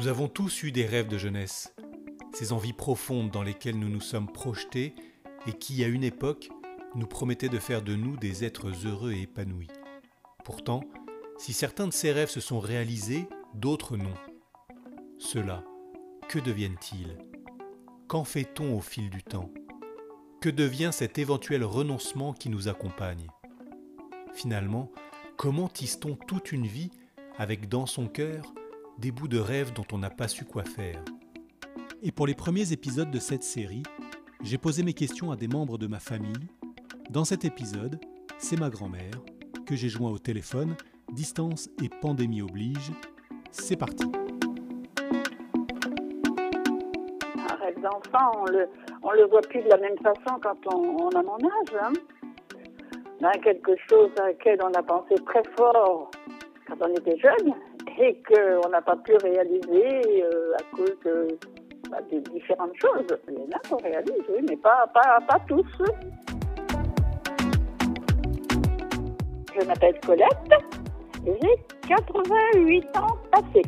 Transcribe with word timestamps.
Nous 0.00 0.08
avons 0.08 0.28
tous 0.28 0.62
eu 0.62 0.72
des 0.72 0.86
rêves 0.86 1.08
de 1.08 1.18
jeunesse, 1.18 1.74
ces 2.32 2.54
envies 2.54 2.72
profondes 2.72 3.30
dans 3.30 3.42
lesquelles 3.42 3.78
nous 3.78 3.90
nous 3.90 4.00
sommes 4.00 4.32
projetés 4.32 4.94
et 5.46 5.52
qui, 5.52 5.84
à 5.84 5.88
une 5.88 6.04
époque, 6.04 6.48
nous 6.94 7.06
promettaient 7.06 7.50
de 7.50 7.58
faire 7.58 7.82
de 7.82 7.94
nous 7.94 8.16
des 8.16 8.42
êtres 8.42 8.86
heureux 8.86 9.12
et 9.12 9.20
épanouis. 9.20 9.68
Pourtant, 10.42 10.80
si 11.36 11.52
certains 11.52 11.86
de 11.86 11.92
ces 11.92 12.12
rêves 12.12 12.30
se 12.30 12.40
sont 12.40 12.60
réalisés, 12.60 13.28
d'autres 13.52 13.98
non. 13.98 14.14
Ceux-là, 15.18 15.64
que 16.30 16.38
deviennent-ils? 16.38 17.18
Qu'en 18.08 18.24
fait-on 18.24 18.74
au 18.74 18.80
fil 18.80 19.10
du 19.10 19.22
temps? 19.22 19.52
Que 20.40 20.48
devient 20.48 20.92
cet 20.94 21.18
éventuel 21.18 21.62
renoncement 21.62 22.32
qui 22.32 22.48
nous 22.48 22.68
accompagne? 22.68 23.26
Finalement, 24.32 24.90
comment 25.36 25.68
tisse-t-on 25.68 26.16
toute 26.16 26.52
une 26.52 26.66
vie 26.66 26.90
avec 27.36 27.68
dans 27.68 27.84
son 27.84 28.08
cœur 28.08 28.54
des 29.00 29.12
bouts 29.12 29.28
de 29.28 29.38
rêve 29.38 29.72
dont 29.72 29.86
on 29.92 29.98
n'a 29.98 30.10
pas 30.10 30.28
su 30.28 30.44
quoi 30.44 30.62
faire 30.62 31.02
Et 32.02 32.12
pour 32.12 32.26
les 32.26 32.34
premiers 32.34 32.72
épisodes 32.72 33.10
de 33.10 33.18
cette 33.18 33.42
série, 33.42 33.82
j'ai 34.42 34.58
posé 34.58 34.82
mes 34.82 34.92
questions 34.92 35.30
à 35.30 35.36
des 35.36 35.48
membres 35.48 35.78
de 35.78 35.86
ma 35.86 36.00
famille. 36.00 36.48
Dans 37.08 37.24
cet 37.24 37.46
épisode, 37.46 37.98
c'est 38.36 38.60
ma 38.60 38.68
grand-mère 38.68 39.14
que 39.66 39.74
j'ai 39.74 39.88
joint 39.88 40.10
au 40.10 40.18
téléphone, 40.18 40.76
distance 41.12 41.70
et 41.82 41.88
pandémie 41.88 42.42
oblige. 42.42 42.92
C'est 43.50 43.76
parti. 43.76 44.04
Un 47.38 47.54
rêve 47.56 47.80
d'enfant, 47.80 48.32
on 48.36 48.44
le, 48.50 48.68
le 49.16 49.26
voit 49.30 49.40
plus 49.40 49.62
de 49.62 49.68
la 49.68 49.78
même 49.78 49.96
façon 49.98 50.38
quand 50.42 50.74
on, 50.74 51.08
a 51.08 51.22
mon 51.22 51.38
âge. 51.38 51.74
Hein. 51.82 53.30
Quelque 53.42 53.72
chose 53.88 54.10
à 54.20 54.26
laquelle 54.26 54.58
on 54.62 54.72
a 54.74 54.82
pensé 54.82 55.14
très 55.26 55.42
fort 55.56 56.10
quand 56.66 56.76
on 56.82 56.94
était 56.94 57.18
jeune 57.18 57.54
et 58.00 58.16
qu'on 58.22 58.68
n'a 58.70 58.80
pas 58.80 58.96
pu 58.96 59.14
réaliser 59.16 60.24
euh, 60.24 60.54
à 60.58 60.76
cause 60.76 60.96
de, 61.04 61.28
bah, 61.90 61.98
différentes 62.32 62.76
choses. 62.76 63.06
Il 63.28 63.34
y 63.34 63.38
en 63.38 63.56
a 63.56 63.68
qu'on 63.68 63.76
réalise, 63.76 64.24
oui, 64.30 64.44
mais 64.48 64.56
pas, 64.56 64.86
pas, 64.94 65.18
pas 65.28 65.38
tous. 65.46 65.66
Je 69.54 69.66
m'appelle 69.66 70.00
Colette 70.06 70.28
et 71.26 71.32
j'ai 71.42 71.88
88 71.88 72.96
ans 72.96 73.18
passés. 73.30 73.62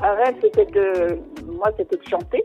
Un 0.00 0.14
rêve, 0.14 0.36
c'était 0.42 0.66
de. 0.66 1.18
Moi, 1.46 1.72
c'était 1.76 1.96
de 1.96 2.08
chanter. 2.08 2.44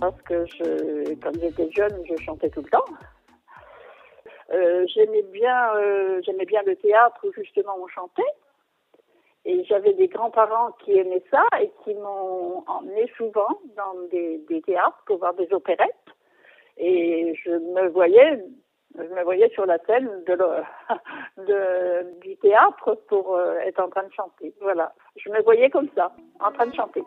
Parce 0.00 0.20
que 0.22 0.46
je, 0.46 1.14
quand 1.16 1.32
j'étais 1.38 1.70
jeune, 1.70 2.02
je 2.08 2.24
chantais 2.24 2.48
tout 2.48 2.62
le 2.62 2.70
temps. 2.70 2.84
Euh, 4.52 4.84
j'aimais 4.88 5.22
bien, 5.22 5.74
euh, 5.76 6.20
j'aimais 6.24 6.44
bien 6.44 6.62
le 6.62 6.76
théâtre 6.76 7.20
où 7.24 7.32
justement 7.32 7.76
on 7.80 7.86
chantait. 7.86 8.22
Et 9.44 9.64
j'avais 9.64 9.94
des 9.94 10.08
grands-parents 10.08 10.72
qui 10.84 10.92
aimaient 10.98 11.24
ça 11.30 11.44
et 11.60 11.70
qui 11.84 11.94
m'ont 11.94 12.62
emmené 12.66 13.10
souvent 13.16 13.60
dans 13.76 13.94
des, 14.10 14.38
des, 14.48 14.60
théâtres 14.60 15.02
pour 15.06 15.18
voir 15.18 15.34
des 15.34 15.50
opérettes. 15.52 15.94
Et 16.76 17.34
je 17.42 17.50
me 17.50 17.88
voyais, 17.88 18.44
je 18.96 19.02
me 19.02 19.22
voyais 19.22 19.48
sur 19.50 19.64
la 19.64 19.78
scène 19.86 20.24
de, 20.26 20.36
de 21.46 22.20
du 22.20 22.36
théâtre 22.36 22.96
pour 23.08 23.36
euh, 23.36 23.58
être 23.60 23.80
en 23.80 23.88
train 23.88 24.02
de 24.02 24.12
chanter. 24.12 24.52
Voilà, 24.60 24.92
je 25.16 25.30
me 25.30 25.40
voyais 25.42 25.70
comme 25.70 25.88
ça, 25.94 26.12
en 26.40 26.52
train 26.52 26.66
de 26.66 26.74
chanter. 26.74 27.02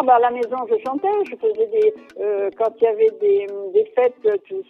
Ah 0.00 0.04
bah, 0.04 0.14
à 0.14 0.20
la 0.20 0.30
maison, 0.30 0.56
je 0.70 0.76
chantais, 0.86 1.08
je 1.28 1.34
faisais 1.34 1.66
des... 1.66 1.92
Euh, 2.20 2.50
quand 2.56 2.72
il 2.80 2.84
y 2.84 2.86
avait 2.86 3.10
des, 3.20 3.84
fêtes, 3.96 4.14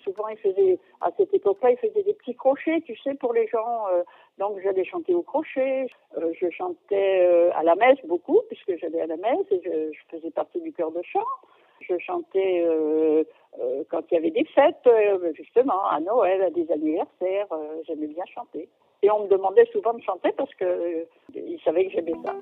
souvent 0.02 0.28
ils 0.28 0.38
faisaient, 0.38 0.78
à 1.02 1.10
cette 1.18 1.34
époque-là, 1.34 1.72
ils 1.72 1.76
faisaient 1.76 2.02
des 2.02 2.14
petits 2.14 2.34
crochets, 2.34 2.80
tu 2.80 2.96
sais, 2.96 3.12
pour 3.12 3.34
les 3.34 3.46
gens. 3.48 3.88
Euh, 3.92 4.04
donc 4.38 4.58
j'allais 4.64 4.86
chanter 4.86 5.14
au 5.14 5.20
crochet. 5.20 5.86
Euh, 6.16 6.32
je 6.40 6.48
chantais 6.48 7.50
à 7.54 7.62
la 7.62 7.74
messe 7.74 7.98
beaucoup, 8.06 8.40
puisque 8.48 8.78
j'allais 8.78 9.02
à 9.02 9.06
la 9.06 9.18
messe 9.18 9.44
et 9.50 9.60
je, 9.62 9.92
je 9.92 10.16
faisais 10.16 10.30
partie 10.30 10.62
du 10.62 10.72
chœur 10.72 10.92
de 10.92 11.02
chant. 11.02 11.28
Je 11.82 11.98
chantais 11.98 12.66
quand 13.90 14.00
il 14.10 14.14
y 14.14 14.16
avait 14.16 14.30
des 14.30 14.46
fêtes, 14.46 14.88
justement, 15.34 15.84
à 15.90 16.00
Noël, 16.00 16.40
à 16.42 16.50
des 16.50 16.72
anniversaires. 16.72 17.48
J'aimais 17.86 18.06
bien 18.06 18.24
chanter. 18.34 18.66
Et 19.02 19.10
on 19.10 19.24
me 19.24 19.28
demandait 19.28 19.66
souvent 19.72 19.92
de 19.92 20.02
chanter 20.02 20.32
parce 20.32 20.54
que 20.54 21.06
ils 21.34 21.60
savaient 21.64 21.84
que 21.84 21.92
j'aimais 21.92 22.14
ça. 22.24 22.34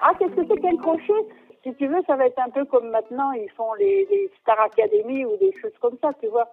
Ah, 0.00 0.12
qu'est-ce 0.18 0.34
que 0.34 0.46
c'est 0.48 0.60
qu'un 0.60 0.76
crochet? 0.76 1.26
Si 1.62 1.74
tu 1.74 1.86
veux, 1.86 2.00
ça 2.06 2.16
va 2.16 2.26
être 2.26 2.38
un 2.38 2.50
peu 2.50 2.64
comme 2.64 2.88
maintenant, 2.88 3.32
ils 3.32 3.50
font 3.50 3.74
les, 3.74 4.30
Star 4.40 4.60
Academy 4.60 5.24
ou 5.24 5.36
des 5.36 5.52
choses 5.60 5.76
comme 5.80 5.98
ça, 6.00 6.10
tu 6.20 6.28
vois. 6.28 6.48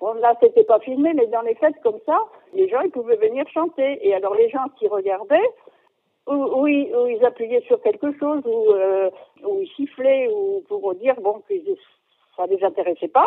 Bon, 0.00 0.14
là, 0.14 0.34
c'était 0.40 0.64
pas 0.64 0.80
filmé, 0.80 1.12
mais 1.14 1.26
dans 1.26 1.42
les 1.42 1.54
fêtes 1.54 1.80
comme 1.82 2.00
ça, 2.06 2.18
les 2.54 2.68
gens, 2.68 2.80
ils 2.80 2.90
pouvaient 2.90 3.16
venir 3.16 3.46
chanter. 3.48 4.06
Et 4.06 4.14
alors, 4.14 4.34
les 4.34 4.48
gens 4.48 4.66
qui 4.78 4.88
regardaient, 4.88 5.50
ou, 6.26 6.66
ils, 6.66 7.24
appuyaient 7.24 7.62
sur 7.62 7.80
quelque 7.82 8.12
chose, 8.18 8.42
ou, 8.44 8.72
euh, 8.72 9.10
ou 9.44 9.60
ils 9.60 9.70
sifflaient, 9.76 10.28
ou 10.32 10.62
pour 10.68 10.94
dire, 10.94 11.14
bon, 11.20 11.42
que 11.48 11.54
ça 12.36 12.46
les 12.46 12.62
intéressait 12.64 13.08
pas. 13.08 13.26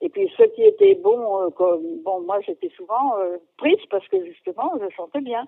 Et 0.00 0.08
puis 0.08 0.32
ceux 0.36 0.46
qui 0.48 0.62
étaient 0.62 0.94
bons, 0.94 1.42
euh, 1.42 1.50
comme 1.50 2.02
bon, 2.02 2.20
moi 2.22 2.40
j'étais 2.40 2.70
souvent 2.70 3.18
euh, 3.18 3.36
prise 3.58 3.84
parce 3.90 4.06
que 4.08 4.24
justement 4.24 4.72
je 4.80 4.88
chantais 4.94 5.20
bien. 5.20 5.46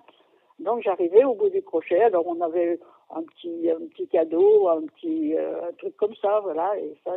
Donc 0.59 0.83
j'arrivais 0.83 1.23
au 1.23 1.33
bout 1.33 1.49
du 1.49 1.63
crochet, 1.63 2.03
alors 2.03 2.27
on 2.27 2.39
avait 2.41 2.79
un 3.15 3.23
petit, 3.23 3.69
un 3.69 3.85
petit 3.87 4.07
cadeau, 4.07 4.67
un 4.69 4.81
petit 4.87 5.35
euh, 5.37 5.71
truc 5.77 5.95
comme 5.97 6.15
ça, 6.21 6.39
voilà, 6.41 6.77
et 6.77 6.95
ça, 7.03 7.11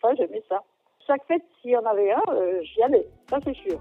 ça 0.00 0.14
j'aimais 0.14 0.42
ça. 0.48 0.62
Chaque 1.06 1.24
fête, 1.26 1.42
s'il 1.60 1.72
y 1.72 1.76
en 1.76 1.84
avait 1.84 2.12
un, 2.12 2.22
euh, 2.30 2.62
j'y 2.62 2.82
allais, 2.82 3.06
ça 3.28 3.38
c'est 3.44 3.56
sûr. 3.56 3.78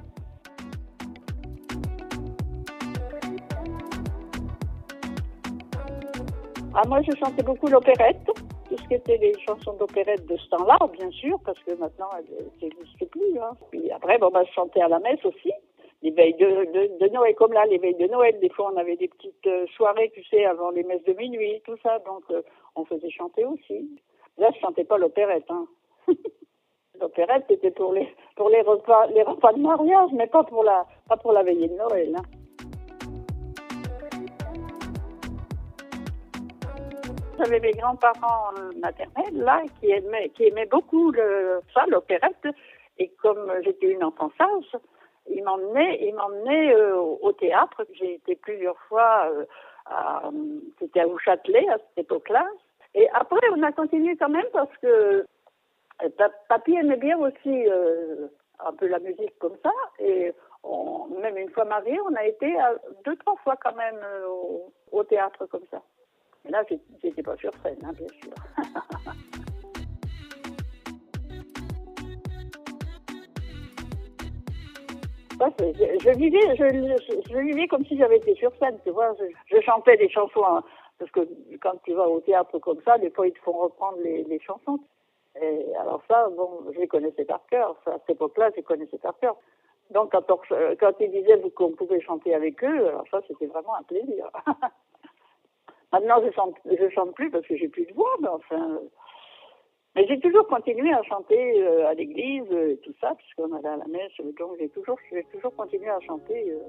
Ah, 6.74 6.88
moi, 6.88 7.02
je 7.02 7.12
chantais 7.18 7.44
beaucoup 7.44 7.68
l'opérette, 7.68 8.24
tout 8.26 8.78
ce 8.78 8.88
qui 8.88 8.94
était 8.94 9.18
les 9.18 9.34
chansons 9.46 9.74
d'opérette 9.74 10.26
de 10.26 10.38
ce 10.38 10.50
temps-là, 10.50 10.78
bien 10.98 11.12
sûr, 11.12 11.38
parce 11.46 11.60
que 11.60 11.74
maintenant, 11.76 12.08
elles 12.18 12.46
n'existent 12.62 13.06
plus. 13.12 13.40
Hein. 13.40 13.52
Puis 13.72 13.92
après, 13.92 14.18
bon, 14.18 14.30
bah, 14.30 14.44
je 14.48 14.54
chantais 14.54 14.82
à 14.82 14.88
la 14.88 15.00
messe 15.00 15.24
aussi 15.26 15.52
les 16.02 16.12
veilles 16.12 16.34
de, 16.34 16.98
de, 17.00 17.08
Noël, 17.10 17.36
comme 17.36 17.54
là, 17.54 17.66
les 17.66 17.78
veilles 17.78 17.96
de 17.96 18.08
Noël, 18.08 18.40
des 18.40 18.50
fois 18.50 18.72
on 18.74 18.78
avait 18.78 18.96
des 18.96 19.08
petites 19.08 19.48
euh, 19.48 19.66
soirées, 19.76 20.12
tu 20.14 20.24
sais, 20.24 20.46
avant 20.46 20.72
les 20.72 20.84
messes 20.84 21.04
de 21.04 21.14
minuit, 21.14 21.62
tout 21.66 21.78
ça, 21.84 22.00
donc 22.00 22.24
euh, 22.32 22.42
on 22.76 22.86
faisait 22.86 23.12
chanter 23.12 23.46
aussi. 23.46 23.90
Là, 24.38 24.50
je 24.54 24.60
chantais 24.60 24.84
pas 24.84 24.98
l'opérette, 24.98 25.50
hein. 25.50 25.68
l'opérette, 27.00 27.46
c'était 27.48 27.72
pour 27.72 27.94
les 27.94 28.08
pour 28.36 28.50
les 28.50 28.62
repas 28.62 29.08
les 29.08 29.22
repas 29.22 29.54
de 29.54 29.60
mariage, 29.60 30.10
mais 30.14 30.28
pas 30.28 30.44
pour 30.44 30.64
la 30.64 30.86
pas 31.08 31.18
pour 31.18 31.34
la 31.34 31.44
veillée 31.44 31.68
de 31.68 31.76
Noël. 31.76 32.16
Hein. 32.16 32.24
J'avais 37.38 37.60
mes 37.60 37.72
grands-parents 37.72 38.54
euh, 38.58 38.72
maternels 38.80 39.36
là 39.36 39.62
qui 39.80 39.92
aimaient 39.92 40.30
qui 40.30 40.46
aimaient 40.46 40.66
beaucoup 40.68 41.12
ça 41.74 41.86
l'opérette 41.88 42.48
et 42.98 43.10
comme 43.22 43.52
j'étais 43.64 43.92
une 43.92 44.04
enfant 44.04 44.32
sage, 44.38 44.82
il 45.30 45.44
m'emmenait, 45.44 46.00
il 46.02 46.16
euh, 46.74 46.96
au 46.96 47.32
théâtre. 47.34 47.86
J'ai 47.94 48.16
été 48.16 48.36
plusieurs 48.36 48.78
fois, 48.88 49.30
euh, 49.30 50.32
c'était 50.80 51.02
à 51.02 51.08
Châtelet 51.24 51.68
à 51.70 51.78
cette 51.78 52.06
époque-là. 52.06 52.46
Et 52.94 53.08
après, 53.14 53.40
on 53.56 53.64
a 53.64 53.72
continué 53.72 54.16
quand 54.18 54.30
même 54.30 54.46
parce 54.52 54.76
que 54.82 55.26
euh, 56.04 56.30
papy 56.50 56.76
aimait 56.76 56.98
bien 56.98 57.18
aussi 57.18 57.66
un 58.66 58.74
peu 58.74 58.88
la 58.88 59.00
musique 59.00 59.38
comme 59.40 59.58
ça. 59.64 59.72
Et 60.00 60.34
même 61.22 61.38
une 61.38 61.50
fois 61.52 61.66
mariés, 61.66 62.00
on 62.10 62.16
a 62.16 62.26
été 62.26 62.56
deux, 63.06 63.16
trois 63.18 63.36
fois 63.38 63.56
quand 63.62 63.76
même 63.76 64.00
au, 64.92 65.04
théâtre 65.04 65.46
comme 65.48 65.66
ça. 65.72 65.82
Et 66.46 66.50
là, 66.50 66.64
j'étais 67.02 67.24
pas 67.24 67.36
sur 67.38 67.54
scène, 67.64 67.78
hein, 67.84 67.94
bien 67.94 68.08
sûr. 68.08 68.34
je, 75.60 76.18
vivais, 76.18 76.56
je, 76.56 77.38
vivais 77.38 77.68
comme 77.68 77.86
si 77.86 77.98
j'avais 77.98 78.18
été 78.18 78.36
sur 78.36 78.56
scène, 78.58 78.78
tu 78.84 78.92
vois. 78.92 79.14
Je, 79.50 79.62
chantais 79.62 79.98
des 79.98 80.10
chansons, 80.10 80.46
hein, 80.46 80.64
parce 81.00 81.12
que 81.12 81.22
quand 81.62 81.82
tu 81.84 81.94
vas 81.94 82.08
au 82.08 82.20
théâtre 82.20 82.60
comme 82.60 82.82
ça, 82.84 82.98
des 82.98 83.10
fois 83.10 83.28
ils 83.28 83.34
te 83.34 83.40
font 83.40 83.54
reprendre 83.54 83.98
les, 84.04 84.40
chansons. 84.40 84.80
Et 85.42 85.74
alors 85.76 86.02
ça, 86.08 86.28
bon, 86.36 86.66
je 86.74 86.80
les 86.80 86.88
connaissais 86.88 87.26
par 87.26 87.42
cœur. 87.50 87.76
à 87.88 87.94
cette 88.00 88.12
époque-là, 88.12 88.50
je 88.52 88.58
les 88.58 88.64
connaissais 88.64 88.98
par 88.98 89.18
cœur. 89.20 89.36
Donc 89.92 90.12
quand, 90.12 90.94
ils 91.00 91.12
disaient 91.12 91.42
qu'on 91.56 91.72
pouvait 91.72 92.02
chanter 92.02 92.34
avec 92.34 92.64
eux, 92.64 92.88
alors 92.88 93.06
ça, 93.10 93.22
c'était 93.28 93.48
vraiment 93.48 93.76
un 93.76 93.84
plaisir. 93.84 94.30
Maintenant, 95.92 96.22
je 96.24 96.32
chante, 96.32 96.56
je 96.66 96.90
chante 96.90 97.14
plus 97.16 97.30
parce 97.30 97.46
que 97.46 97.58
j'ai 97.58 97.68
plus 97.68 97.86
de 97.86 97.94
voix, 97.94 98.16
mais 98.22 98.30
enfin, 98.30 98.80
mais 99.96 100.08
j'ai 100.08 100.20
toujours 100.20 100.48
continué 100.48 100.94
à 100.94 101.04
chanter 101.04 101.62
euh, 101.62 101.88
à 101.88 101.94
l'église 101.94 102.50
et 102.52 102.80
tout 102.84 102.94
ça, 103.02 103.14
puisqu'on 103.16 103.54
allait 103.56 103.68
à 103.68 103.78
la 103.78 103.88
messe, 103.88 104.12
donc 104.20 104.58
j'ai 104.60 104.70
toujours, 104.70 104.98
j'ai 105.12 105.26
toujours 105.32 105.56
continué 105.56 105.90
à 105.90 106.00
chanter. 106.00 106.52
Euh. 106.52 106.60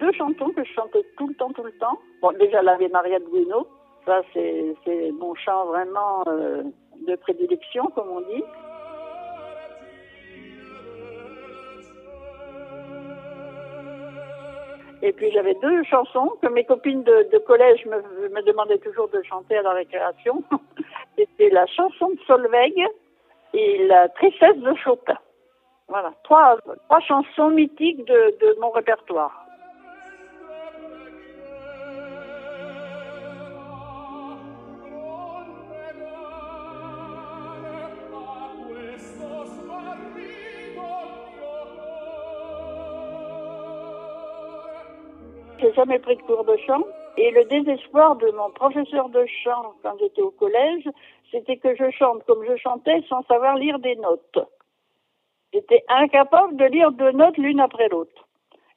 deux 0.00 0.12
chansons 0.12 0.50
que 0.50 0.64
je 0.64 0.72
chantais 0.72 1.02
tout 1.16 1.26
le 1.26 1.34
temps, 1.34 1.52
tout 1.52 1.64
le 1.64 1.72
temps. 1.72 1.98
Bon, 2.20 2.32
déjà 2.32 2.62
l'Ave 2.62 2.90
Maria 2.90 3.18
de 3.18 3.24
Bruno, 3.24 3.66
ça 4.04 4.22
c'est 4.32 5.10
mon 5.12 5.34
chant 5.34 5.66
vraiment 5.66 6.22
euh, 6.28 6.62
de 7.06 7.16
prédilection, 7.16 7.86
comme 7.94 8.08
on 8.10 8.20
dit. 8.20 8.42
Et 15.06 15.12
puis 15.12 15.30
j'avais 15.30 15.54
deux 15.54 15.84
chansons 15.84 16.32
que 16.42 16.48
mes 16.48 16.64
copines 16.64 17.04
de, 17.04 17.38
collège 17.46 17.86
me, 17.86 18.42
demandaient 18.42 18.78
toujours 18.78 19.08
de 19.08 19.22
chanter 19.22 19.56
à 19.56 19.62
la 19.62 19.70
récréation. 19.70 20.42
C'était 21.16 21.50
la 21.50 21.64
chanson 21.66 22.08
de 22.08 22.18
Solveig 22.26 22.74
et 23.54 23.86
la 23.86 24.08
tristesse 24.08 24.56
de 24.56 24.74
Chopin. 24.74 25.16
Voilà, 25.86 26.12
trois, 26.24 26.58
trois 26.88 27.00
chansons 27.02 27.50
mythiques 27.50 28.04
de 28.04 28.60
mon 28.60 28.70
répertoire. 28.70 29.45
J'ai 45.66 45.72
jamais 45.72 45.98
pris 45.98 46.14
de 46.14 46.22
cours 46.22 46.44
de 46.44 46.56
chant. 46.58 46.84
Et 47.16 47.30
le 47.32 47.44
désespoir 47.46 48.14
de 48.16 48.30
mon 48.30 48.50
professeur 48.50 49.08
de 49.08 49.26
chant 49.42 49.74
quand 49.82 49.98
j'étais 49.98 50.22
au 50.22 50.30
collège, 50.30 50.88
c'était 51.32 51.56
que 51.56 51.74
je 51.74 51.90
chante 51.90 52.22
comme 52.24 52.44
je 52.46 52.56
chantais 52.56 53.02
sans 53.08 53.22
savoir 53.24 53.56
lire 53.56 53.80
des 53.80 53.96
notes. 53.96 54.38
J'étais 55.52 55.82
incapable 55.88 56.56
de 56.56 56.66
lire 56.66 56.92
deux 56.92 57.10
notes 57.12 57.36
l'une 57.38 57.58
après 57.58 57.88
l'autre. 57.88 58.28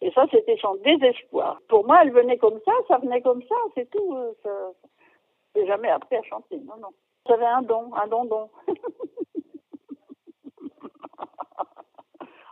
Et 0.02 0.10
ça, 0.12 0.26
c'était 0.32 0.58
son 0.58 0.76
désespoir. 0.76 1.60
Pour 1.68 1.86
moi, 1.86 2.00
elle 2.02 2.12
venait 2.12 2.38
comme 2.38 2.60
ça, 2.66 2.72
ça 2.88 2.98
venait 2.98 3.22
comme 3.22 3.44
ça, 3.44 3.56
c'est 3.76 3.90
tout. 3.92 4.16
Euh, 4.16 4.32
ça... 4.42 4.50
J'ai 5.56 5.68
jamais 5.68 5.90
appris 5.90 6.16
à 6.16 6.24
chanter, 6.24 6.58
non, 6.58 6.78
non. 6.82 6.90
J'avais 7.28 7.46
un 7.46 7.62
don, 7.62 7.94
un 7.94 8.08
don-don. 8.08 8.50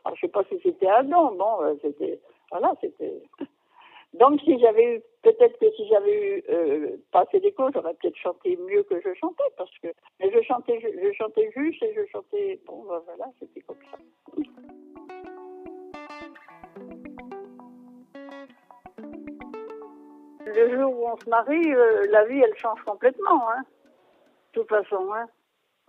Alors, 0.05 0.15
je 0.15 0.21
sais 0.21 0.27
pas 0.27 0.43
si 0.43 0.59
c'était 0.61 0.89
un 0.89 1.05
don, 1.05 1.31
bon, 1.35 1.61
euh, 1.61 1.73
c'était, 1.81 2.19
voilà, 2.51 2.73
c'était. 2.81 3.23
Donc, 4.19 4.41
si 4.41 4.59
j'avais 4.59 4.95
eu, 4.95 5.01
peut-être 5.21 5.59
que 5.59 5.69
si 5.71 5.87
j'avais 5.89 6.37
eu 6.39 6.43
euh, 6.49 6.97
passé 7.11 7.39
des 7.39 7.51
cours, 7.51 7.69
j'aurais 7.71 7.93
peut-être 7.95 8.15
chanté 8.15 8.57
mieux 8.57 8.81
que 8.83 8.99
je 8.99 9.13
chantais, 9.13 9.43
parce 9.57 9.69
que, 9.79 9.89
mais 10.19 10.31
je 10.31 10.41
chantais, 10.41 10.79
je, 10.79 11.13
chantais 11.13 11.51
juste 11.55 11.83
et 11.83 11.93
je 11.93 12.05
chantais, 12.11 12.59
bon, 12.65 12.83
ben 12.85 12.99
voilà, 13.05 13.31
c'était 13.39 13.61
comme 13.61 13.77
ça. 13.91 13.97
Le 20.45 20.75
jour 20.75 20.99
où 20.99 21.07
on 21.09 21.17
se 21.17 21.29
marie, 21.29 21.73
euh, 21.73 22.07
la 22.09 22.25
vie, 22.25 22.41
elle 22.41 22.57
change 22.57 22.81
complètement, 22.83 23.49
hein. 23.51 23.63
De 24.53 24.61
toute 24.61 24.69
façon, 24.69 25.13
hein. 25.13 25.27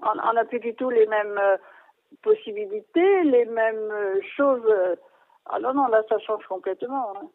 On 0.02 0.32
n'a 0.32 0.44
plus 0.44 0.60
du 0.60 0.74
tout 0.74 0.90
les 0.90 1.06
mêmes 1.06 1.38
euh, 1.38 1.56
possibilités, 2.22 3.24
les 3.24 3.46
mêmes 3.46 4.20
choses. 4.36 4.70
ah 5.46 5.58
non, 5.60 5.72
non, 5.72 5.86
là, 5.86 6.02
ça 6.10 6.18
change 6.18 6.44
complètement. 6.46 7.16
Hein. 7.16 7.28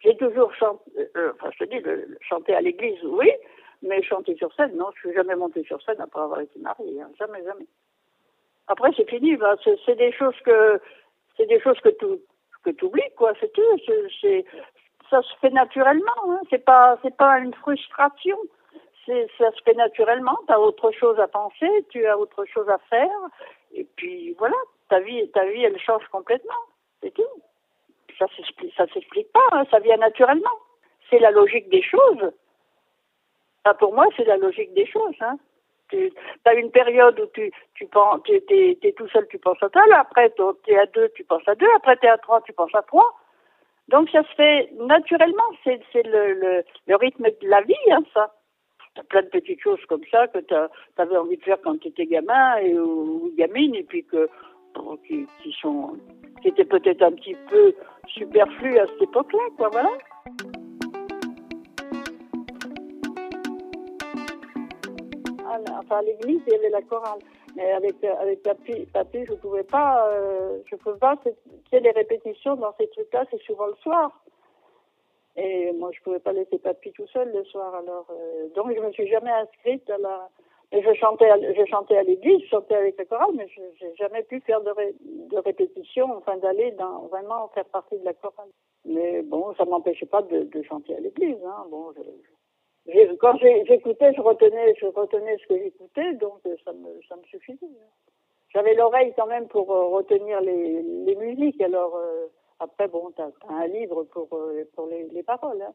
J'ai 0.00 0.16
toujours 0.16 0.54
chanté, 0.54 0.90
euh, 0.98 1.04
euh, 1.16 1.32
enfin 1.34 1.50
je 1.52 1.64
te 1.64 2.44
dis, 2.44 2.52
à 2.54 2.60
l'église, 2.60 3.02
oui, 3.04 3.30
mais 3.82 4.02
chanter 4.02 4.36
sur 4.36 4.52
scène, 4.54 4.76
non, 4.76 4.86
je 4.94 5.00
suis 5.00 5.14
jamais 5.14 5.34
montée 5.34 5.64
sur 5.64 5.80
scène 5.82 6.00
après 6.00 6.20
avoir 6.20 6.40
été 6.40 6.58
mariée, 6.60 7.00
hein, 7.00 7.10
jamais, 7.18 7.42
jamais. 7.44 7.66
Après 8.68 8.90
c'est 8.96 9.08
fini, 9.08 9.36
bah, 9.36 9.56
c'est 9.64 9.96
des 9.96 10.12
choses 10.12 10.38
que 10.44 10.80
c'est 11.36 11.46
des 11.46 11.60
choses 11.60 11.80
que 11.80 11.88
tu 11.90 12.06
que 12.64 12.84
oublies, 12.84 13.10
quoi, 13.16 13.32
c'est 13.40 13.52
tout. 13.52 13.62
C'est 14.20 14.44
ça 15.10 15.22
se 15.22 15.34
fait 15.40 15.50
naturellement, 15.50 16.22
hein, 16.28 16.40
c'est 16.50 16.64
pas 16.64 16.98
c'est 17.02 17.16
pas 17.16 17.38
une 17.38 17.54
frustration. 17.54 18.38
Ça 19.06 19.50
se 19.52 19.62
fait 19.64 19.72
naturellement, 19.72 20.36
tu 20.46 20.52
as 20.52 20.60
autre 20.60 20.90
chose 20.90 21.18
à 21.18 21.28
penser, 21.28 21.86
tu 21.88 22.04
as 22.04 22.18
autre 22.18 22.44
chose 22.44 22.68
à 22.68 22.76
faire, 22.90 23.18
et 23.72 23.84
puis 23.96 24.34
voilà, 24.38 24.56
ta 24.90 25.00
vie, 25.00 25.30
ta 25.30 25.46
vie 25.46 25.64
elle 25.64 25.80
change 25.80 26.06
complètement, 26.08 26.60
c'est 27.02 27.12
tout 27.12 27.22
ça 28.18 28.26
ça 28.76 28.86
s'explique 28.92 29.32
pas, 29.32 29.48
hein, 29.52 29.64
ça 29.70 29.78
vient 29.78 29.96
naturellement. 29.96 30.56
C'est 31.10 31.18
la 31.18 31.30
logique 31.30 31.68
des 31.68 31.82
choses. 31.82 32.32
pour 33.78 33.94
moi, 33.94 34.06
c'est 34.16 34.24
la 34.24 34.36
logique 34.36 34.74
des 34.74 34.86
choses. 34.86 35.16
Hein. 35.20 35.38
Tu 35.90 36.12
as 36.44 36.54
une 36.54 36.70
période 36.70 37.18
où 37.18 37.26
tu, 37.32 37.50
tu 37.74 37.86
penses, 37.86 38.20
es, 38.28 38.92
tout 38.96 39.08
seul, 39.08 39.26
tu 39.28 39.38
penses 39.38 39.62
à 39.62 39.70
toi, 39.70 39.82
après 39.94 40.32
tu 40.36 40.72
es 40.72 40.78
à 40.78 40.86
deux, 40.86 41.08
tu 41.14 41.24
penses 41.24 41.46
à 41.46 41.54
deux, 41.54 41.68
après 41.76 41.96
tu 41.96 42.06
es 42.06 42.10
à 42.10 42.18
trois, 42.18 42.42
tu 42.42 42.52
penses 42.52 42.74
à 42.74 42.82
trois. 42.82 43.14
Donc 43.88 44.10
ça 44.10 44.22
se 44.22 44.34
fait 44.34 44.70
naturellement, 44.74 45.50
c'est 45.64 45.80
le, 46.04 46.62
rythme 46.94 47.24
de 47.24 47.48
la 47.48 47.62
vie, 47.62 47.74
hein, 47.90 48.02
ça. 48.12 48.34
Tu 48.94 49.00
as 49.00 49.04
plein 49.04 49.22
de 49.22 49.28
petites 49.28 49.62
choses 49.62 49.84
comme 49.86 50.04
ça 50.10 50.26
que 50.28 50.40
tu 50.40 50.54
avais 50.98 51.16
envie 51.16 51.38
de 51.38 51.42
faire 51.42 51.58
quand 51.62 51.78
tu 51.80 51.88
étais 51.88 52.06
gamin 52.06 52.60
ou 52.74 53.32
gamine, 53.36 53.74
et 53.74 53.84
puis 53.84 54.04
que 54.04 54.28
qui, 55.06 55.26
qui 55.42 55.52
sont 55.60 55.96
qui 56.42 56.48
étaient 56.48 56.64
peut-être 56.64 57.02
un 57.02 57.12
petit 57.12 57.36
peu 57.50 57.74
superflus 58.06 58.78
à 58.78 58.86
cette 58.86 59.02
époque-là, 59.02 59.48
quoi, 59.56 59.68
voilà. 59.70 59.90
Ah, 65.46 65.58
enfin, 65.78 65.96
à 65.96 66.02
l'église, 66.02 66.40
il 66.46 66.52
y 66.52 66.56
avait 66.56 66.70
la 66.70 66.82
chorale. 66.82 67.18
Mais 67.56 67.72
avec, 67.72 68.04
avec 68.04 68.42
papy, 68.42 68.86
papy 68.92 69.24
je 69.24 69.32
ne 69.32 69.36
pouvais 69.36 69.64
pas, 69.64 70.08
euh, 70.12 70.58
je 70.66 70.76
pouvais 70.76 70.98
pas, 70.98 71.16
ait 71.72 71.80
des 71.80 71.90
répétitions 71.90 72.56
dans 72.56 72.72
ces 72.78 72.88
trucs-là, 72.90 73.24
c'est 73.30 73.42
souvent 73.42 73.66
le 73.66 73.74
soir. 73.76 74.22
Et 75.36 75.72
moi, 75.72 75.90
je 75.92 76.00
ne 76.00 76.04
pouvais 76.04 76.18
pas 76.18 76.32
laisser 76.32 76.58
papy 76.58 76.92
tout 76.92 77.06
seul 77.08 77.32
le 77.32 77.44
soir. 77.44 77.74
Alors, 77.74 78.06
euh, 78.10 78.48
donc, 78.54 78.72
je 78.74 78.80
ne 78.80 78.86
me 78.86 78.92
suis 78.92 79.08
jamais 79.08 79.30
inscrite 79.30 79.88
à 79.90 79.98
la, 79.98 80.28
et 80.70 80.82
je 80.82 80.92
chantais, 80.94 81.30
je 81.56 81.64
chantais 81.64 81.96
à 81.96 82.02
l'église, 82.02 82.42
je 82.42 82.48
chantais 82.48 82.74
avec 82.74 82.98
le 82.98 83.06
chorale, 83.06 83.30
mais 83.34 83.48
je 83.48 83.60
n'ai 83.60 83.96
jamais 83.96 84.22
pu 84.22 84.40
faire 84.40 84.60
de, 84.60 84.72
de 85.00 85.38
répétition, 85.38 86.12
enfin 86.16 86.36
d'aller 86.36 86.72
dans 86.72 87.06
vraiment 87.06 87.48
faire 87.48 87.64
partie 87.66 87.98
de 87.98 88.04
la 88.04 88.12
chorale. 88.12 88.50
Mais 88.84 89.22
bon, 89.22 89.54
ça 89.54 89.64
m'empêchait 89.64 90.06
pas 90.06 90.22
de, 90.22 90.62
chanter 90.62 90.94
à 90.94 91.00
l'église. 91.00 91.42
Hein. 91.44 91.66
Bon, 91.70 91.94
quand 93.18 93.36
j'écoutais, 93.38 94.12
je 94.12 94.20
retenais, 94.20 94.74
je 94.78 94.86
retenais 94.86 95.38
ce 95.38 95.46
que 95.46 95.58
j'écoutais, 95.58 96.12
donc 96.14 96.40
ça 96.64 96.72
me, 96.72 97.00
ça 97.08 97.16
me 97.16 97.22
suffisait. 97.24 97.66
J'avais 98.50 98.74
l'oreille 98.74 99.12
quand 99.16 99.26
même 99.26 99.48
pour 99.48 99.70
euh, 99.70 99.86
retenir 99.86 100.40
les, 100.40 100.82
les 100.82 101.16
musiques. 101.16 101.60
Alors 101.60 101.96
euh, 101.96 102.26
après, 102.60 102.88
bon, 102.88 103.10
tu 103.14 103.22
as, 103.22 103.30
un 103.48 103.66
livre 103.66 104.04
pour, 104.04 104.28
euh, 104.32 104.64
pour 104.74 104.86
les, 104.86 105.04
les 105.08 105.22
paroles. 105.22 105.62
Hein 105.62 105.74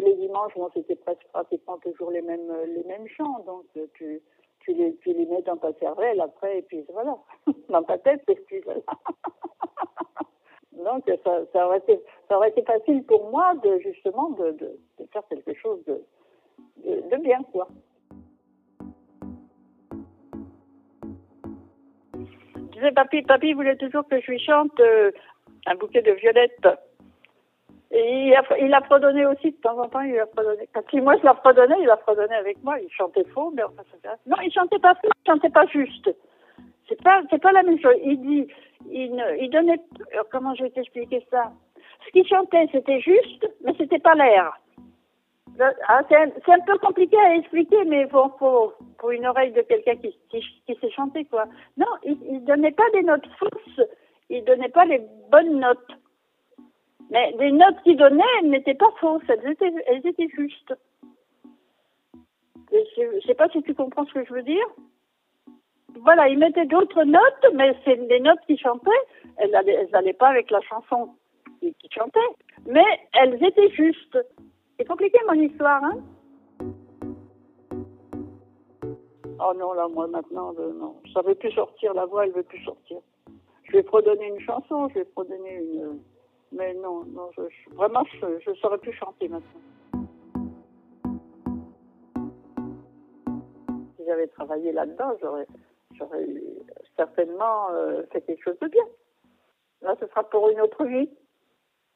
les 0.00 0.14
dimanches, 0.14 0.52
c'était 0.74 0.96
presque 0.96 1.26
pratiquement 1.32 1.78
toujours 1.78 2.10
les 2.10 2.22
mêmes, 2.22 2.52
les 2.66 2.84
mêmes 2.84 3.06
chants. 3.08 3.40
Donc, 3.46 3.64
tu, 3.94 4.20
tu, 4.60 4.72
les, 4.72 4.96
tu 4.96 5.12
les 5.12 5.26
mets 5.26 5.42
dans 5.42 5.56
ta 5.56 5.72
cervelle 5.74 6.20
après, 6.20 6.58
et 6.58 6.62
puis 6.62 6.84
voilà, 6.92 7.16
dans 7.68 7.82
ta 7.82 7.98
tête, 7.98 8.22
et 8.28 8.34
puis 8.34 8.60
voilà. 8.60 8.80
Donc, 10.72 11.04
ça, 11.24 11.40
ça, 11.52 11.66
aurait 11.66 11.78
été, 11.78 12.00
ça 12.28 12.36
aurait 12.36 12.50
été 12.50 12.62
facile 12.62 13.04
pour 13.04 13.30
moi, 13.30 13.54
de 13.62 13.78
justement, 13.78 14.30
de, 14.30 14.50
de, 14.52 15.06
faire 15.12 15.22
quelque 15.28 15.54
chose 15.54 15.82
de, 15.86 16.02
de, 16.84 17.16
bien, 17.18 17.42
quoi. 17.52 17.68
Papy, 22.94 23.22
papy 23.22 23.54
voulait 23.54 23.76
toujours 23.76 24.06
que 24.06 24.20
je 24.20 24.30
lui 24.30 24.38
chante 24.38 24.78
euh, 24.80 25.10
un 25.66 25.74
bouquet 25.76 26.02
de 26.02 26.12
violettes. 26.12 26.66
Et 27.96 28.26
il 28.26 28.34
a, 28.34 28.42
il 28.58 28.74
a 28.74 28.80
fredonné 28.80 29.24
aussi 29.24 29.52
de 29.52 29.56
temps 29.58 29.78
en 29.78 29.88
temps, 29.88 30.00
il 30.00 30.18
a 30.18 30.26
fredonné. 30.26 30.68
Si 30.90 31.00
moi 31.00 31.16
je 31.16 31.24
la 31.24 31.34
fredonnais, 31.34 31.76
il 31.80 31.88
a 31.88 31.96
fredonné 31.98 32.34
avec 32.34 32.62
moi. 32.64 32.80
Il 32.80 32.90
chantait 32.90 33.24
faux, 33.32 33.52
mais 33.54 33.62
enfin 33.62 33.82
c'est 33.90 34.08
Non, 34.26 34.36
il 34.42 34.52
chantait 34.52 34.80
pas 34.80 34.94
faux, 34.96 35.08
il 35.14 35.30
chantait 35.30 35.50
pas 35.50 35.64
juste. 35.66 36.10
C'est 36.88 37.00
pas, 37.02 37.22
c'est 37.30 37.40
pas 37.40 37.52
la 37.52 37.62
même 37.62 37.78
chose. 37.78 37.94
Il 38.02 38.20
dit, 38.20 38.48
il, 38.90 39.24
il 39.40 39.48
donnait, 39.48 39.78
comment 40.32 40.56
je 40.56 40.64
vais 40.64 40.70
t'expliquer 40.70 41.24
ça? 41.30 41.52
Ce 42.04 42.10
qu'il 42.10 42.26
chantait, 42.26 42.68
c'était 42.72 43.00
juste, 43.00 43.48
mais 43.64 43.72
c'était 43.78 44.00
pas 44.00 44.14
l'air. 44.14 44.58
Ah, 45.86 46.02
c'est, 46.08 46.16
un, 46.16 46.26
un, 46.26 46.60
peu 46.66 46.76
compliqué 46.78 47.16
à 47.16 47.36
expliquer, 47.36 47.84
mais 47.84 48.06
bon, 48.06 48.28
pour, 48.30 48.74
pour 48.98 49.12
une 49.12 49.24
oreille 49.24 49.52
de 49.52 49.62
quelqu'un 49.62 49.94
qui, 49.94 50.18
qui, 50.30 50.40
qui, 50.66 50.74
sait 50.80 50.90
chanter, 50.90 51.24
quoi. 51.26 51.44
Non, 51.76 51.86
il, 52.02 52.18
il 52.28 52.44
donnait 52.44 52.72
pas 52.72 52.90
des 52.92 53.04
notes 53.04 53.28
fausses, 53.38 53.86
il 54.30 54.44
donnait 54.44 54.68
pas 54.68 54.84
les 54.84 55.00
bonnes 55.30 55.60
notes. 55.60 55.92
Mais 57.14 57.32
les 57.38 57.52
notes 57.52 57.80
qu'il 57.84 57.96
donnait, 57.96 58.24
elles 58.40 58.50
n'étaient 58.50 58.74
pas 58.74 58.90
fausses, 58.98 59.22
elles 59.28 59.52
étaient, 59.52 59.72
elles 59.86 60.04
étaient 60.04 60.28
justes. 60.36 60.74
je 62.72 63.14
ne 63.14 63.20
sais 63.20 63.34
pas 63.34 63.48
si 63.50 63.62
tu 63.62 63.72
comprends 63.72 64.04
ce 64.06 64.14
que 64.14 64.24
je 64.24 64.34
veux 64.34 64.42
dire. 64.42 64.66
Voilà, 66.00 66.28
il 66.28 66.40
mettait 66.40 66.66
d'autres 66.66 67.04
notes, 67.04 67.46
mais 67.54 67.72
c'est 67.84 67.94
les 67.94 68.18
notes 68.18 68.40
qu'il 68.48 68.58
chantait, 68.58 68.90
elles 69.36 69.52
n'allaient 69.92 70.12
pas 70.12 70.30
avec 70.30 70.50
la 70.50 70.60
chanson 70.62 71.14
qu'il 71.60 71.92
chantait, 71.92 72.18
mais 72.66 72.82
elles 73.12 73.40
étaient 73.44 73.70
justes. 73.70 74.18
C'est 74.76 74.84
compliqué 74.84 75.18
mon 75.28 75.40
histoire, 75.40 75.84
hein 75.84 75.98
Oh 79.38 79.52
non, 79.56 79.72
là, 79.74 79.86
moi, 79.86 80.08
maintenant, 80.08 80.52
non. 80.52 80.96
Ça 81.12 81.22
ne 81.22 81.28
veut 81.28 81.36
plus 81.36 81.52
sortir, 81.52 81.94
la 81.94 82.06
voix, 82.06 82.24
elle 82.24 82.30
ne 82.30 82.36
veut 82.38 82.42
plus 82.42 82.64
sortir. 82.64 82.98
Je 83.62 83.72
vais 83.76 83.84
prodonner 83.84 84.26
une 84.26 84.40
chanson, 84.40 84.88
je 84.88 84.94
vais 84.94 85.04
prodonner 85.04 85.60
une 85.62 86.00
Mais 86.54 86.72
non, 86.74 87.04
non, 87.06 87.30
je, 87.36 87.42
vraiment, 87.74 88.04
je 88.20 88.50
ne 88.50 88.54
saurais 88.56 88.78
plus 88.78 88.92
chanter 88.92 89.28
maintenant. 89.28 89.60
Si 93.96 94.04
j'avais 94.06 94.28
travaillé 94.28 94.70
là-dedans, 94.70 95.16
j'aurais, 95.20 95.46
j'aurais 95.98 96.26
certainement 96.96 97.70
euh, 97.72 98.02
fait 98.12 98.20
quelque 98.22 98.44
chose 98.44 98.58
de 98.60 98.68
bien. 98.68 98.84
Là, 99.82 99.96
ce 99.98 100.06
sera 100.06 100.22
pour 100.30 100.48
une 100.48 100.60
autre 100.60 100.84
vie. 100.84 101.10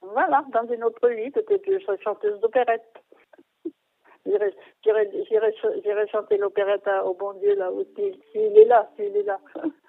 Voilà, 0.02 0.44
dans 0.52 0.66
une 0.72 0.82
autre 0.82 1.08
vie, 1.08 1.30
peut-être 1.30 1.62
que 1.62 1.78
je 1.78 1.84
serai 1.84 1.98
chanteuse 1.98 2.40
d'opérette. 2.40 2.82
J'irai 4.26 6.08
chanter 6.08 6.36
l'opérette 6.36 6.88
au 7.04 7.14
bon 7.14 7.32
Dieu 7.34 7.54
là 7.54 7.70
aussi, 7.72 8.20
s'il 8.32 8.58
est 8.58 8.64
là, 8.64 8.90
s'il 8.96 9.16
est 9.16 9.22
là. 9.22 9.40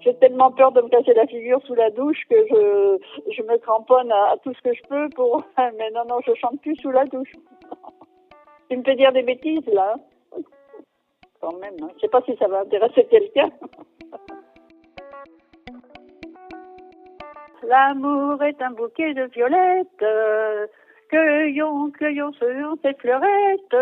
J'ai 0.00 0.14
tellement 0.14 0.50
peur 0.50 0.72
de 0.72 0.80
me 0.80 0.88
casser 0.88 1.12
la 1.12 1.26
figure 1.26 1.60
sous 1.66 1.74
la 1.74 1.90
douche 1.90 2.24
que 2.28 2.36
je, 2.48 2.98
je 3.32 3.42
me 3.42 3.58
cramponne 3.58 4.10
à, 4.10 4.36
tout 4.42 4.54
ce 4.54 4.62
que 4.62 4.72
je 4.74 4.82
peux 4.88 5.10
pour. 5.10 5.44
Mais 5.58 5.90
non, 5.90 6.04
non, 6.08 6.20
je 6.26 6.32
chante 6.34 6.60
plus 6.62 6.76
sous 6.76 6.90
la 6.90 7.04
douche. 7.04 7.32
Tu 8.70 8.76
me 8.76 8.84
fais 8.84 8.94
dire 8.94 9.12
des 9.12 9.24
bêtises 9.24 9.66
là. 9.66 9.96
Quand 11.40 11.58
même, 11.58 11.74
hein. 11.82 11.88
je 11.96 12.02
sais 12.02 12.08
pas 12.08 12.22
si 12.22 12.36
ça 12.36 12.46
va 12.46 12.60
intéresser 12.60 13.04
quelqu'un. 13.10 13.50
L'amour 17.64 18.40
est 18.44 18.62
un 18.62 18.70
bouquet 18.70 19.12
de 19.12 19.24
violettes, 19.24 20.04
cueillons, 21.08 21.90
cueillons 21.90 22.32
selon 22.34 22.76
ces 22.82 22.94
fleurettes. 22.94 23.74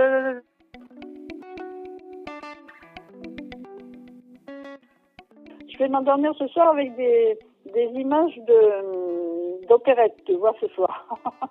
Je 5.78 5.84
vais 5.84 5.90
m'endormir 5.90 6.34
ce 6.36 6.48
soir 6.48 6.70
avec 6.70 6.96
des, 6.96 7.38
des 7.72 7.88
images 7.94 8.36
de 8.48 9.66
d'opérette, 9.68 10.16
tu 10.26 10.34
vois, 10.34 10.52
ce 10.60 10.66
soir. 10.68 11.06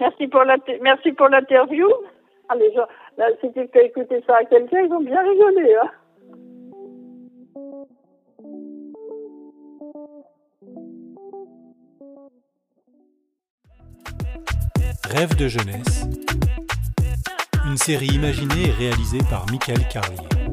merci 0.00 0.28
pour 1.12 1.28
l'interview. 1.28 1.88
Là, 3.16 3.26
si 3.40 3.50
tu 3.52 3.66
fais 3.72 3.86
écouter 3.86 4.22
ça 4.26 4.36
à 4.36 4.44
quelqu'un, 4.44 4.80
ils 4.82 4.90
vont 4.90 5.00
bien 5.00 5.22
rigoler. 5.22 5.76
Hein. 5.76 5.90
Rêve 15.10 15.36
de 15.36 15.48
jeunesse, 15.48 16.06
une 17.66 17.78
série 17.78 18.08
imaginée 18.08 18.68
et 18.68 18.72
réalisée 18.72 19.24
par 19.30 19.46
Michael 19.50 19.88
Carlier. 19.90 20.47